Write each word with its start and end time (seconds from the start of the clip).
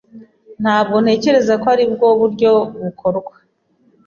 Ntabwo 0.61 0.95
ntekereza 1.03 1.53
ko 1.61 1.65
aribwo 1.73 2.07
buryo 2.19 2.51
bukorwa. 2.83 3.33